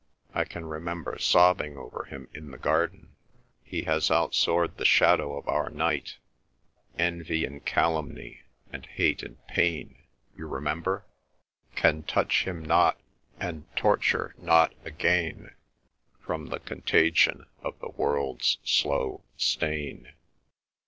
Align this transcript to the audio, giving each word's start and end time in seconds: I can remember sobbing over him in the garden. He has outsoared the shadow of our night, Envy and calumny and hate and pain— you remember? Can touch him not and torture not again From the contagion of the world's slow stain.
I 0.33 0.45
can 0.45 0.65
remember 0.65 1.19
sobbing 1.19 1.77
over 1.77 2.05
him 2.05 2.27
in 2.33 2.49
the 2.49 2.57
garden. 2.57 3.15
He 3.63 3.83
has 3.83 4.09
outsoared 4.09 4.77
the 4.77 4.83
shadow 4.83 5.37
of 5.37 5.47
our 5.47 5.69
night, 5.69 6.17
Envy 6.97 7.45
and 7.45 7.63
calumny 7.63 8.41
and 8.73 8.87
hate 8.87 9.21
and 9.21 9.37
pain— 9.45 10.01
you 10.35 10.47
remember? 10.47 11.05
Can 11.75 12.01
touch 12.01 12.45
him 12.45 12.65
not 12.65 12.99
and 13.39 13.67
torture 13.75 14.33
not 14.39 14.73
again 14.83 15.53
From 16.19 16.47
the 16.47 16.59
contagion 16.59 17.45
of 17.61 17.77
the 17.79 17.89
world's 17.89 18.57
slow 18.63 19.21
stain. 19.37 20.13